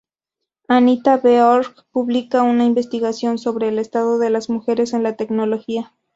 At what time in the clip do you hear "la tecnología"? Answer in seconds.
5.03-5.93